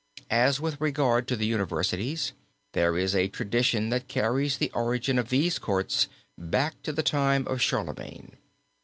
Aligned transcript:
As 0.31 0.59
with 0.59 0.81
regard 0.81 1.27
to 1.27 1.35
the 1.35 1.45
universities, 1.45 2.33
there 2.71 2.97
is 2.97 3.13
a 3.13 3.27
tradition 3.27 3.89
that 3.89 4.07
carries 4.07 4.57
the 4.57 4.71
origin 4.71 5.19
of 5.19 5.29
these 5.29 5.59
courts 5.59 6.07
back 6.39 6.81
to 6.81 6.91
the 6.91 7.03
time 7.03 7.45
of 7.47 7.61
Charlemagne. 7.61 8.35